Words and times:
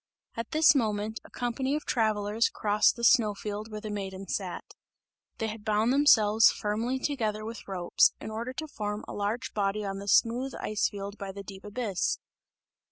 At 0.35 0.49
this 0.49 0.73
moment, 0.73 1.19
a 1.23 1.29
company 1.29 1.75
of 1.75 1.85
travellers 1.85 2.49
crossed 2.49 2.95
the 2.95 3.03
snow 3.03 3.35
field 3.35 3.69
where 3.69 3.81
the 3.81 3.91
Maiden 3.91 4.27
sat; 4.27 4.65
they 5.37 5.45
had 5.45 5.63
bound 5.63 5.93
themselves 5.93 6.49
firmly 6.49 6.97
together 6.97 7.45
with 7.45 7.67
ropes, 7.67 8.11
in 8.19 8.31
order 8.31 8.51
to 8.53 8.67
form 8.67 9.05
a 9.07 9.13
large 9.13 9.53
body 9.53 9.85
on 9.85 9.99
the 9.99 10.07
smooth 10.07 10.53
ice 10.59 10.89
field 10.89 11.19
by 11.19 11.31
the 11.31 11.43
deep 11.43 11.63
abyss. 11.63 12.17